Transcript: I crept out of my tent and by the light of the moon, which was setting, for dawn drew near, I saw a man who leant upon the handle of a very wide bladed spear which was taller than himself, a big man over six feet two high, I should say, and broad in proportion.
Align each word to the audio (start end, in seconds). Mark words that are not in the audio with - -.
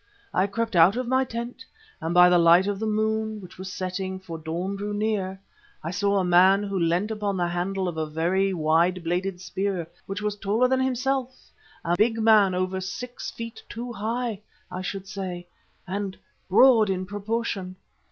I 0.33 0.47
crept 0.47 0.75
out 0.75 0.95
of 0.95 1.07
my 1.07 1.23
tent 1.23 1.63
and 2.01 2.11
by 2.11 2.27
the 2.27 2.39
light 2.39 2.65
of 2.65 2.79
the 2.79 2.87
moon, 2.87 3.39
which 3.39 3.59
was 3.59 3.71
setting, 3.71 4.17
for 4.19 4.39
dawn 4.39 4.75
drew 4.75 4.95
near, 4.95 5.39
I 5.83 5.91
saw 5.91 6.17
a 6.17 6.23
man 6.23 6.63
who 6.63 6.79
leant 6.79 7.11
upon 7.11 7.37
the 7.37 7.47
handle 7.47 7.87
of 7.87 7.97
a 7.97 8.07
very 8.07 8.51
wide 8.51 9.03
bladed 9.03 9.39
spear 9.39 9.85
which 10.07 10.19
was 10.23 10.35
taller 10.37 10.67
than 10.67 10.79
himself, 10.81 11.51
a 11.85 11.95
big 11.95 12.17
man 12.19 12.55
over 12.55 12.81
six 12.81 13.29
feet 13.29 13.61
two 13.69 13.93
high, 13.93 14.41
I 14.71 14.81
should 14.81 15.07
say, 15.07 15.45
and 15.85 16.17
broad 16.49 16.89
in 16.89 17.05
proportion. 17.05 17.75